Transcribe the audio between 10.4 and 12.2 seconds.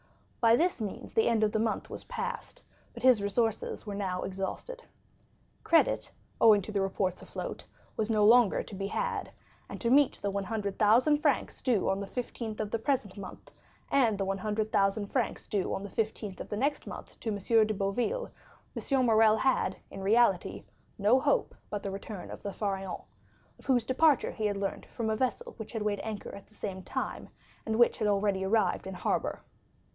hundred thousand francs due on the